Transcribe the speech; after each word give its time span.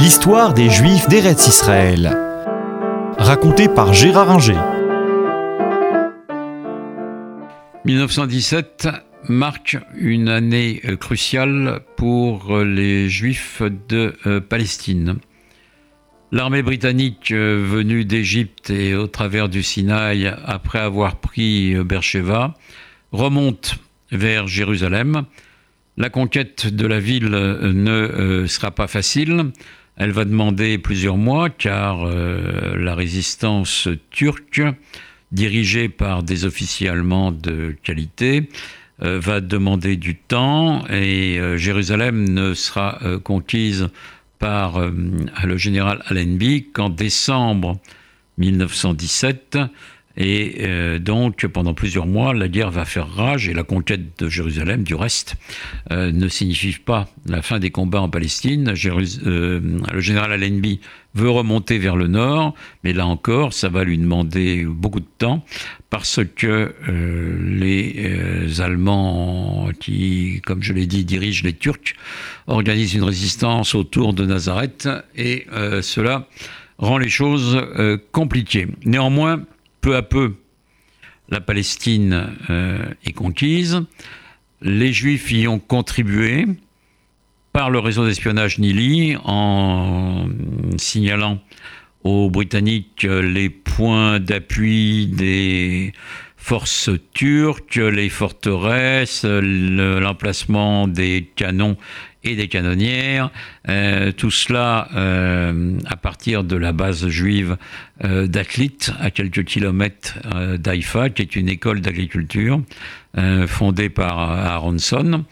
L'histoire 0.00 0.54
des 0.54 0.70
Juifs 0.70 1.10
d'Eretz 1.10 1.46
Israël. 1.46 2.16
Racontée 3.18 3.68
par 3.68 3.92
Gérard 3.92 4.30
Inger. 4.30 4.58
1917 7.84 8.88
marque 9.28 9.76
une 9.94 10.30
année 10.30 10.80
cruciale 10.98 11.80
pour 11.98 12.60
les 12.60 13.10
Juifs 13.10 13.60
de 13.90 14.14
euh, 14.26 14.40
Palestine. 14.40 15.18
L'armée 16.32 16.62
britannique 16.62 17.30
euh, 17.30 17.62
venue 17.62 18.06
d'Égypte 18.06 18.70
et 18.70 18.94
au 18.94 19.06
travers 19.06 19.50
du 19.50 19.62
Sinaï 19.62 20.34
après 20.46 20.78
avoir 20.78 21.16
pris 21.16 21.74
euh, 21.74 21.84
Beersheba 21.84 22.54
remonte 23.12 23.76
vers 24.12 24.46
Jérusalem. 24.46 25.24
La 25.98 26.08
conquête 26.08 26.74
de 26.74 26.86
la 26.86 27.00
ville 27.00 27.28
ne 27.28 28.46
sera 28.46 28.70
pas 28.70 28.86
facile. 28.86 29.52
Elle 30.02 30.12
va 30.12 30.24
demander 30.24 30.78
plusieurs 30.78 31.18
mois 31.18 31.50
car 31.50 32.06
la 32.06 32.94
résistance 32.94 33.86
turque, 34.10 34.62
dirigée 35.30 35.90
par 35.90 36.22
des 36.22 36.46
officiers 36.46 36.88
allemands 36.88 37.32
de 37.32 37.76
qualité, 37.82 38.48
euh, 39.02 39.18
va 39.18 39.40
demander 39.40 39.96
du 39.96 40.14
temps 40.14 40.86
et 40.88 41.38
euh, 41.38 41.56
Jérusalem 41.56 42.28
ne 42.28 42.52
sera 42.52 42.98
euh, 43.02 43.18
conquise 43.18 43.88
par 44.38 44.80
le 44.80 45.56
général 45.58 46.02
Allenby 46.06 46.68
qu'en 46.72 46.88
décembre 46.88 47.78
1917 48.38 49.58
et 50.16 50.56
euh, 50.60 50.98
donc, 50.98 51.46
pendant 51.46 51.72
plusieurs 51.72 52.06
mois, 52.06 52.34
la 52.34 52.48
guerre 52.48 52.70
va 52.70 52.84
faire 52.84 53.08
rage 53.08 53.48
et 53.48 53.54
la 53.54 53.62
conquête 53.62 54.18
de 54.18 54.28
Jérusalem, 54.28 54.82
du 54.82 54.94
reste, 54.94 55.36
euh, 55.92 56.10
ne 56.10 56.26
signifie 56.28 56.72
pas 56.72 57.08
la 57.26 57.42
fin 57.42 57.60
des 57.60 57.70
combats 57.70 58.00
en 58.00 58.08
Palestine. 58.08 58.74
Euh, 59.24 59.60
le 59.92 60.00
général 60.00 60.32
Allenby 60.32 60.80
veut 61.14 61.30
remonter 61.30 61.78
vers 61.78 61.96
le 61.96 62.08
nord, 62.08 62.54
mais 62.82 62.92
là 62.92 63.06
encore, 63.06 63.52
ça 63.52 63.68
va 63.68 63.84
lui 63.84 63.98
demander 63.98 64.64
beaucoup 64.64 65.00
de 65.00 65.08
temps 65.18 65.44
parce 65.90 66.20
que 66.36 66.72
les 67.44 68.60
Allemands 68.60 69.70
qui, 69.80 70.40
comme 70.46 70.62
je 70.62 70.72
l'ai 70.72 70.86
dit, 70.86 71.04
dirigent 71.04 71.42
les 71.44 71.52
Turcs, 71.52 71.94
organisent 72.46 72.94
une 72.94 73.02
résistance 73.02 73.74
autour 73.74 74.14
de 74.14 74.24
Nazareth 74.24 74.88
et 75.16 75.46
cela 75.82 76.28
rend 76.78 76.96
les 76.96 77.08
choses 77.08 77.60
compliquées. 78.12 78.68
Néanmoins, 78.84 79.42
peu 79.80 79.96
à 79.96 80.02
peu, 80.02 80.34
la 81.28 81.40
Palestine 81.40 82.28
euh, 82.50 82.84
est 83.04 83.12
conquise. 83.12 83.82
Les 84.62 84.92
Juifs 84.92 85.30
y 85.32 85.48
ont 85.48 85.58
contribué 85.58 86.46
par 87.52 87.70
le 87.70 87.78
réseau 87.78 88.04
d'espionnage 88.04 88.58
Nili 88.58 89.16
en 89.24 90.28
signalant 90.76 91.40
aux 92.04 92.30
Britanniques 92.30 93.02
les 93.02 93.50
points 93.50 94.20
d'appui 94.20 95.06
des 95.06 95.92
forces 96.36 96.90
turques, 97.12 97.76
les 97.76 98.08
forteresses, 98.08 99.24
l'emplacement 99.24 100.88
des 100.88 101.28
canons 101.36 101.76
et 102.24 102.36
des 102.36 102.48
canonnières. 102.48 103.30
Euh, 103.68 104.12
tout 104.12 104.30
cela 104.30 104.88
euh, 104.94 105.78
à 105.86 105.96
partir 105.96 106.44
de 106.44 106.56
la 106.56 106.72
base 106.72 107.08
juive 107.08 107.56
euh, 108.04 108.26
d'Aklit, 108.26 108.90
à 109.00 109.10
quelques 109.10 109.44
kilomètres 109.44 110.18
d'Haïfa, 110.58 111.10
qui 111.10 111.22
est 111.22 111.36
une 111.36 111.48
école 111.48 111.80
d'agriculture 111.80 112.60
fondée 113.48 113.88
par 113.88 114.18
Aronson. 114.18 115.24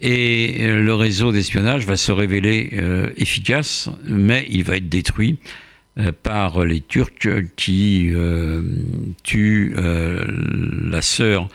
Et 0.00 0.66
le 0.66 0.94
réseau 0.94 1.30
d'espionnage 1.30 1.84
va 1.86 1.96
se 1.96 2.10
révéler 2.10 2.70
efficace, 3.16 3.90
mais 4.04 4.46
il 4.48 4.64
va 4.64 4.76
être 4.76 4.88
détruit 4.88 5.38
par 6.22 6.64
les 6.64 6.80
Turcs 6.80 7.28
qui 7.56 8.12
tuent 9.24 9.74
la 9.76 11.02
sœur 11.02 11.48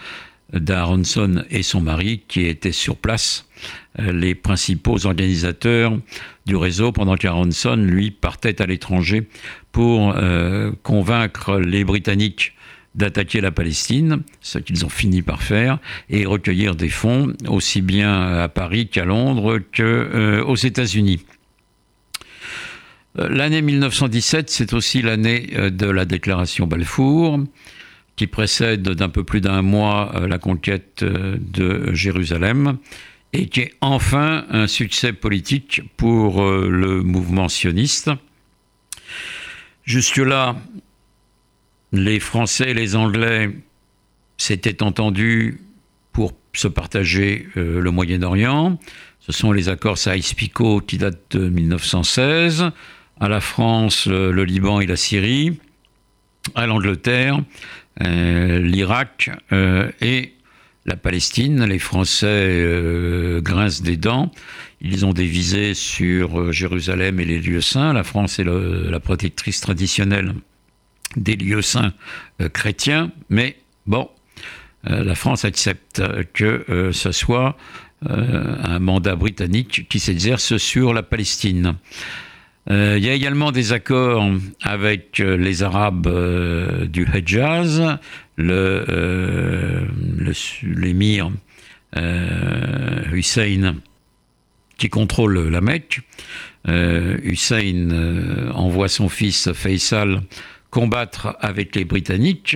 d'Aronson 0.53 1.43
et 1.49 1.63
son 1.63 1.81
mari 1.81 2.21
qui 2.27 2.45
étaient 2.45 2.71
sur 2.71 2.97
place 2.97 3.45
euh, 3.45 3.50
les 3.97 4.35
principaux 4.35 5.05
organisateurs 5.05 5.97
du 6.45 6.55
réseau 6.55 6.91
pendant 6.91 7.15
qu'Aronson, 7.15 7.75
lui, 7.75 8.11
partait 8.11 8.61
à 8.61 8.65
l'étranger 8.65 9.27
pour 9.71 10.13
euh, 10.15 10.71
convaincre 10.83 11.59
les 11.59 11.83
Britanniques 11.83 12.53
d'attaquer 12.93 13.39
la 13.39 13.51
Palestine, 13.51 14.23
ce 14.41 14.59
qu'ils 14.59 14.85
ont 14.85 14.89
fini 14.89 15.21
par 15.21 15.41
faire, 15.43 15.79
et 16.09 16.25
recueillir 16.25 16.75
des 16.75 16.89
fonds 16.89 17.33
aussi 17.47 17.81
bien 17.81 18.41
à 18.41 18.49
Paris 18.49 18.87
qu'à 18.87 19.05
Londres 19.05 19.59
qu'aux 19.59 19.81
euh, 19.83 20.55
États-Unis. 20.55 21.23
L'année 23.15 23.61
1917, 23.61 24.49
c'est 24.49 24.73
aussi 24.73 25.01
l'année 25.01 25.49
de 25.69 25.85
la 25.85 26.05
déclaration 26.05 26.65
Balfour, 26.65 27.41
qui 28.15 28.25
précède 28.25 28.83
d'un 28.83 29.09
peu 29.09 29.25
plus 29.25 29.41
d'un 29.41 29.61
mois 29.61 30.13
la 30.29 30.37
conquête 30.37 31.03
de 31.03 31.93
Jérusalem 31.93 32.77
et 33.33 33.47
qui 33.47 33.61
est 33.61 33.73
enfin 33.81 34.45
un 34.49 34.67
succès 34.67 35.13
politique 35.13 35.81
pour 35.97 36.43
euh, 36.43 36.67
le 36.69 37.01
mouvement 37.01 37.47
sioniste. 37.47 38.11
Jusque-là, 39.85 40.55
les 41.91 42.19
Français 42.19 42.71
et 42.71 42.73
les 42.73 42.95
Anglais 42.95 43.49
s'étaient 44.37 44.83
entendus 44.83 45.61
pour 46.11 46.33
se 46.53 46.67
partager 46.67 47.47
euh, 47.55 47.79
le 47.79 47.91
Moyen-Orient. 47.91 48.77
Ce 49.19 49.31
sont 49.31 49.51
les 49.51 49.69
accords 49.69 49.97
Saïs-Picot 49.97 50.81
qui 50.81 50.97
datent 50.97 51.37
de 51.37 51.47
1916. 51.47 52.71
À 53.19 53.29
la 53.29 53.39
France, 53.39 54.07
le 54.07 54.43
Liban 54.43 54.81
et 54.81 54.87
la 54.87 54.95
Syrie. 54.95 55.59
À 56.55 56.65
l'Angleterre, 56.65 57.39
euh, 58.01 58.59
l'Irak 58.59 59.29
et 60.01 60.33
la 60.85 60.95
Palestine. 60.95 61.65
Les 61.65 61.79
Français 61.79 62.27
euh, 62.27 63.41
grincent 63.41 63.83
des 63.83 63.97
dents. 63.97 64.31
Ils 64.81 65.05
ont 65.05 65.13
des 65.13 65.25
visées 65.27 65.73
sur 65.73 66.39
euh, 66.39 66.51
Jérusalem 66.51 67.19
et 67.19 67.25
les 67.25 67.39
lieux 67.39 67.61
saints. 67.61 67.93
La 67.93 68.03
France 68.03 68.39
est 68.39 68.43
la 68.43 68.99
protectrice 68.99 69.61
traditionnelle 69.61 70.33
des 71.15 71.35
lieux 71.35 71.61
saints 71.61 71.93
euh, 72.41 72.49
chrétiens. 72.49 73.11
Mais 73.29 73.57
bon, 73.85 74.09
la 74.83 75.13
France 75.13 75.45
accepte 75.45 76.01
que 76.33 76.89
ce 76.91 77.11
soit 77.11 77.55
un 78.03 78.79
mandat 78.79 79.15
britannique 79.15 79.87
qui 79.89 79.99
s'exerce 79.99 80.57
sur 80.57 80.91
la 80.91 81.03
Palestine. 81.03 81.75
Il 82.69 83.03
y 83.03 83.09
a 83.09 83.13
également 83.13 83.51
des 83.51 83.73
accords 83.73 84.29
avec 84.61 85.17
les 85.19 85.63
Arabes 85.63 86.07
du 86.87 87.07
Hejaz, 87.13 87.97
le, 88.37 89.87
l'émir 90.63 91.31
euh, 91.97 93.03
Hussein 93.11 93.75
qui 94.77 94.89
contrôle 94.89 95.49
la 95.49 95.61
Mecque. 95.61 96.01
Euh, 96.67 97.17
Hussein 97.23 97.89
euh, 97.91 98.51
envoie 98.51 98.87
son 98.87 99.09
fils 99.09 99.51
Faisal 99.51 100.21
combattre 100.69 101.35
avec 101.41 101.75
les 101.75 101.83
Britanniques 101.83 102.55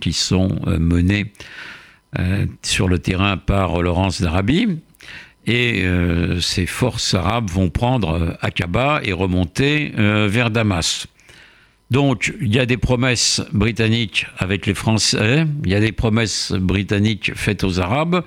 qui 0.00 0.12
sont 0.12 0.60
menés 0.66 1.32
sur 2.60 2.88
le 2.88 2.98
terrain 2.98 3.38
par 3.38 3.80
Laurence 3.80 4.20
d'Arabie. 4.20 4.80
Et 5.46 5.84
ces 6.40 6.64
forces 6.64 7.12
arabes 7.12 7.50
vont 7.50 7.68
prendre 7.68 8.38
Aqaba 8.40 9.00
et 9.04 9.12
remonter 9.12 9.92
vers 9.94 10.50
Damas. 10.50 11.06
Donc, 11.90 12.32
il 12.40 12.52
y 12.52 12.58
a 12.58 12.66
des 12.66 12.76
promesses 12.76 13.42
britanniques 13.52 14.26
avec 14.38 14.66
les 14.66 14.74
Français, 14.74 15.46
il 15.64 15.70
y 15.70 15.74
a 15.74 15.80
des 15.80 15.92
promesses 15.92 16.52
britanniques 16.52 17.32
faites 17.34 17.62
aux 17.62 17.78
Arabes 17.78 18.24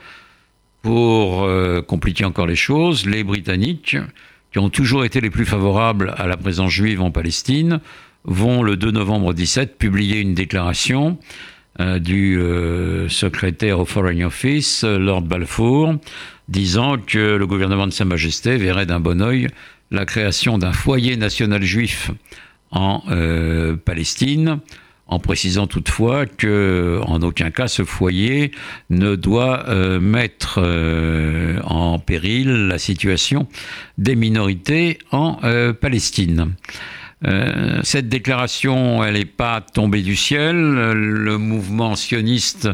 pour 0.81 1.43
euh, 1.43 1.81
compliquer 1.81 2.23
encore 2.23 2.47
les 2.47 2.55
choses. 2.55 3.05
Les 3.05 3.25
Britanniques, 3.25 3.97
qui 4.53 4.59
ont 4.59 4.69
toujours 4.69 5.03
été 5.03 5.19
les 5.19 5.29
plus 5.29 5.45
favorables 5.45 6.13
à 6.17 6.27
la 6.27 6.37
présence 6.37 6.71
juive 6.71 7.01
en 7.01 7.11
Palestine, 7.11 7.81
vont 8.23 8.63
le 8.63 8.77
2 8.77 8.91
novembre 8.91 9.33
17 9.33 9.77
publier 9.77 10.21
une 10.21 10.33
déclaration 10.33 11.17
euh, 11.19 11.56
du 11.79 12.39
euh, 12.39 13.07
secrétaire 13.09 13.79
au 13.79 13.85
Foreign 13.85 14.23
Office, 14.23 14.83
Lord 14.83 15.21
Balfour, 15.21 15.95
disant 16.47 16.97
que 16.97 17.35
le 17.35 17.47
gouvernement 17.47 17.87
de 17.87 17.91
Sa 17.93 18.05
Majesté 18.05 18.57
verrait 18.57 18.85
d'un 18.85 18.99
bon 18.99 19.21
oeil 19.21 19.47
la 19.91 20.05
création 20.05 20.57
d'un 20.57 20.73
foyer 20.73 21.17
national 21.17 21.63
juif 21.63 22.11
en 22.71 23.01
euh, 23.09 23.75
Palestine, 23.77 24.59
en 25.07 25.19
précisant 25.19 25.67
toutefois 25.67 26.25
que 26.25 26.99
en 27.03 27.21
aucun 27.21 27.49
cas 27.49 27.67
ce 27.67 27.83
foyer 27.83 28.51
ne 28.89 29.15
doit 29.15 29.69
euh, 29.69 30.01
mettre 30.01 30.59
euh, 30.61 31.61
en 31.63 31.99
péril 31.99 32.67
la 32.67 32.77
situation 32.77 33.47
des 33.97 34.15
minorités 34.15 34.99
en 35.11 35.39
Palestine. 35.79 36.53
Cette 37.83 38.09
déclaration, 38.09 39.03
elle 39.03 39.15
n'est 39.15 39.25
pas 39.25 39.61
tombée 39.61 40.01
du 40.01 40.15
ciel. 40.15 40.55
Le 40.55 41.37
mouvement 41.37 41.95
sioniste 41.95 42.69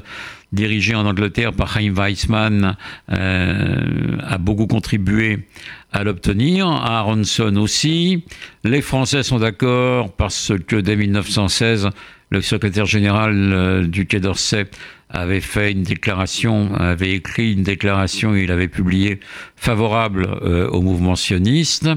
dirigé 0.51 0.93
en 0.93 1.05
Angleterre 1.05 1.53
par 1.53 1.73
Chaim 1.73 1.93
Weizmann, 1.95 2.75
a 3.07 4.37
beaucoup 4.37 4.67
contribué 4.67 5.47
à 5.91 6.03
l'obtenir. 6.03 6.67
Aronson 6.67 7.55
aussi. 7.55 8.23
Les 8.63 8.81
Français 8.81 9.23
sont 9.23 9.39
d'accord 9.39 10.11
parce 10.13 10.51
que 10.67 10.75
dès 10.75 10.95
1916, 10.95 11.89
le 12.29 12.41
secrétaire 12.41 12.85
général 12.85 13.87
du 13.89 14.05
Quai 14.05 14.19
d'Orsay 14.19 14.65
avait 15.13 15.41
fait 15.41 15.71
une 15.71 15.83
déclaration, 15.83 16.73
avait 16.73 17.11
écrit 17.11 17.53
une 17.53 17.63
déclaration, 17.63 18.35
il 18.35 18.51
avait 18.51 18.67
publié 18.67 19.19
favorable 19.55 20.27
euh, 20.41 20.67
au 20.69 20.81
mouvement 20.81 21.15
sioniste. 21.15 21.87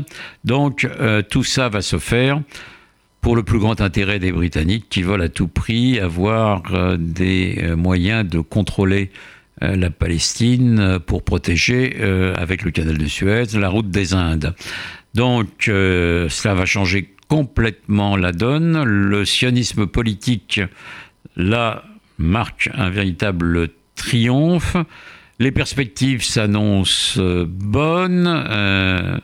Donc 0.44 0.84
euh, 0.84 1.22
tout 1.22 1.42
ça 1.42 1.70
va 1.70 1.80
se 1.80 1.98
faire 1.98 2.40
pour 3.22 3.34
le 3.34 3.42
plus 3.42 3.58
grand 3.58 3.80
intérêt 3.80 4.18
des 4.18 4.30
Britanniques 4.30 4.86
qui 4.90 5.02
veulent 5.02 5.22
à 5.22 5.30
tout 5.30 5.48
prix 5.48 5.98
avoir 5.98 6.62
euh, 6.72 6.96
des 6.98 7.72
moyens 7.76 8.28
de 8.28 8.38
contrôler 8.40 9.10
la 9.62 9.88
Palestine 9.88 10.98
pour 11.06 11.22
protéger, 11.22 11.96
avec 12.36 12.62
le 12.62 12.70
canal 12.70 12.98
de 12.98 13.06
Suez, 13.06 13.44
la 13.54 13.70
route 13.70 13.88
des 13.88 14.12
Indes. 14.12 14.54
Donc 15.14 15.48
cela 15.62 16.52
va 16.52 16.66
changer 16.66 17.14
complètement 17.26 18.18
la 18.18 18.32
donne. 18.32 18.84
Le 18.84 19.24
sionisme 19.24 19.86
politique, 19.86 20.60
là, 21.36 21.84
marque 22.18 22.70
un 22.74 22.90
véritable 22.90 23.68
triomphe. 23.94 24.76
Les 25.38 25.50
perspectives 25.50 26.22
s'annoncent 26.22 27.20
bonnes. 27.46 28.26
Euh, 28.26 29.18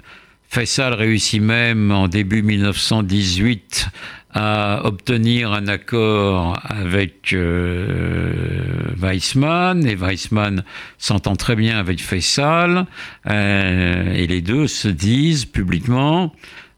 réussit 0.54 1.40
même 1.40 1.90
en 1.90 2.08
début 2.08 2.42
1918 2.42 3.88
à 4.34 4.80
obtenir 4.84 5.52
un 5.52 5.68
accord 5.68 6.58
avec 6.64 7.32
euh, 7.32 8.62
Weissmann 8.96 9.86
et 9.86 9.94
Weissmann 9.94 10.64
s'entend 10.98 11.36
très 11.36 11.54
bien 11.54 11.78
avec 11.78 12.02
Faisal 12.02 12.86
euh, 13.28 14.14
et 14.14 14.26
les 14.26 14.40
deux 14.40 14.68
se 14.68 14.88
disent 14.88 15.44
publiquement 15.44 16.34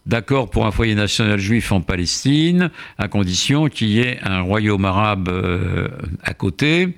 d'accord 0.07 0.51
pour 0.51 0.67
un 0.67 0.71
foyer 0.71 0.95
national 0.95 1.39
juif 1.39 1.73
en 1.73 1.81
Palestine, 1.81 2.71
à 2.99 3.09
condition 3.09 3.69
qu'il 3.69 3.89
y 3.89 4.01
ait 4.01 4.19
un 4.23 4.43
royaume 4.43 4.85
arabe 4.85 5.29
euh, 5.29 5.89
à 6.23 6.35
côté. 6.35 6.97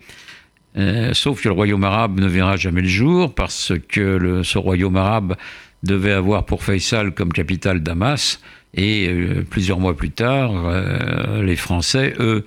Euh, 0.76 1.14
sauf 1.14 1.42
que 1.42 1.48
le 1.48 1.54
royaume 1.54 1.84
arabe 1.84 2.20
ne 2.20 2.26
verra 2.26 2.56
jamais 2.56 2.82
le 2.82 2.88
jour 2.88 3.34
parce 3.34 3.72
que 3.88 4.42
ce 4.42 4.58
royaume 4.58 4.96
arabe 4.96 5.36
devait 5.82 6.12
avoir 6.12 6.44
pour 6.44 6.64
Faisal 6.64 7.14
comme 7.14 7.32
capitale 7.32 7.80
Damas 7.80 8.40
et 8.74 9.08
euh, 9.08 9.46
plusieurs 9.48 9.80
mois 9.80 9.96
plus 9.96 10.10
tard, 10.10 10.52
les 11.42 11.56
Français, 11.56 12.14
eux, 12.18 12.44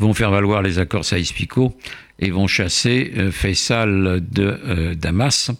vont 0.00 0.14
faire 0.14 0.30
valoir 0.30 0.62
les 0.62 0.78
accords 0.78 1.04
Saïs-Picot 1.04 1.76
et 2.18 2.30
vont 2.30 2.46
chasser 2.46 3.12
euh, 3.16 3.30
Faisal 3.30 4.22
de 4.30 4.58
euh, 4.66 4.94
Damas. 4.94 5.50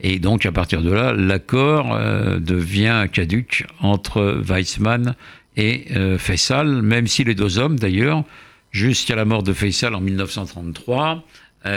Et 0.00 0.18
donc, 0.20 0.46
à 0.46 0.52
partir 0.52 0.80
de 0.80 0.92
là, 0.92 1.12
l'accord 1.12 1.92
euh, 1.92 2.38
devient 2.38 3.06
caduque 3.12 3.66
entre 3.80 4.40
Weizmann 4.42 5.14
et 5.56 5.88
Faisal, 6.16 6.80
même 6.80 7.06
si 7.06 7.24
les 7.24 7.34
deux 7.34 7.58
hommes, 7.58 7.78
d'ailleurs, 7.78 8.24
jusqu'à 8.70 9.16
la 9.16 9.26
mort 9.26 9.42
de 9.42 9.52
Faisal 9.52 9.94
en 9.94 10.00
1933, 10.00 11.24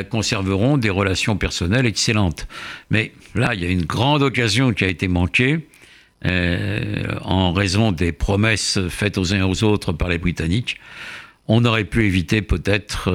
conserveront 0.09 0.77
des 0.77 0.91
relations 0.91 1.35
personnelles 1.35 1.87
excellentes. 1.87 2.47
Mais 2.91 3.11
là, 3.35 3.55
il 3.55 3.61
y 3.61 3.65
a 3.65 3.69
une 3.69 3.83
grande 3.83 4.21
occasion 4.21 4.71
qui 4.73 4.85
a 4.85 4.87
été 4.87 5.09
manquée. 5.09 5.67
en 6.23 7.51
raison 7.51 7.91
des 7.91 8.13
promesses 8.13 8.79
faites 8.87 9.17
aux 9.17 9.33
uns 9.33 9.43
aux 9.43 9.63
autres 9.65 9.91
par 9.91 10.07
les 10.07 10.19
Britanniques 10.19 10.79
on 11.47 11.65
aurait 11.65 11.83
pu 11.83 12.05
éviter 12.05 12.41
peut-être 12.41 13.09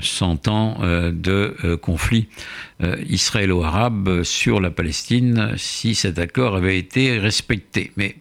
100 0.00 0.48
euh, 0.48 0.50
ans 0.50 0.78
euh, 0.82 1.10
de 1.12 1.56
euh, 1.64 1.76
conflit 1.76 2.28
israélo-arabe 2.82 4.22
sur 4.22 4.58
la 4.58 4.70
Palestine 4.70 5.52
si 5.58 5.94
cet 5.94 6.18
accord 6.18 6.56
avait 6.56 6.78
été 6.78 7.18
respecté. 7.18 7.92
Mais 7.96 8.16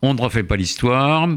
on 0.00 0.14
ne 0.14 0.20
refait 0.20 0.44
pas 0.44 0.54
l'histoire. 0.54 1.28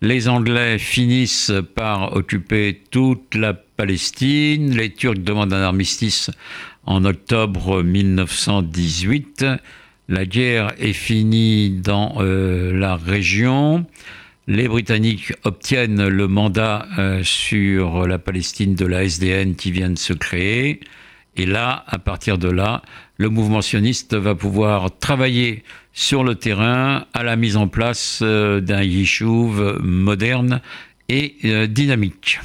Les 0.00 0.28
Anglais 0.28 0.78
finissent 0.78 1.52
par 1.76 2.16
occuper 2.16 2.82
toute 2.90 3.36
la 3.36 3.54
Palestine. 3.54 4.76
Les 4.76 4.92
Turcs 4.92 5.18
demandent 5.18 5.52
un 5.52 5.62
armistice 5.62 6.30
en 6.86 7.04
octobre 7.04 7.84
1918. 7.84 9.46
La 10.08 10.26
guerre 10.26 10.72
est 10.78 10.92
finie 10.92 11.70
dans 11.70 12.16
la 12.20 12.96
région. 12.96 13.86
Les 14.48 14.68
Britanniques 14.68 15.32
obtiennent 15.42 16.06
le 16.06 16.28
mandat 16.28 16.86
euh, 16.98 17.22
sur 17.24 18.06
la 18.06 18.18
Palestine 18.18 18.76
de 18.76 18.86
la 18.86 19.02
SDN 19.02 19.56
qui 19.56 19.72
vient 19.72 19.90
de 19.90 19.98
se 19.98 20.12
créer. 20.12 20.80
Et 21.36 21.46
là, 21.46 21.84
à 21.88 21.98
partir 21.98 22.38
de 22.38 22.48
là, 22.48 22.82
le 23.16 23.28
mouvement 23.28 23.60
sioniste 23.60 24.14
va 24.14 24.36
pouvoir 24.36 24.96
travailler 24.98 25.64
sur 25.92 26.22
le 26.22 26.36
terrain 26.36 27.06
à 27.12 27.24
la 27.24 27.34
mise 27.34 27.56
en 27.56 27.66
place 27.66 28.20
euh, 28.22 28.60
d'un 28.60 28.82
yishuv 28.82 29.80
moderne 29.82 30.60
et 31.08 31.34
euh, 31.44 31.66
dynamique. 31.66 32.38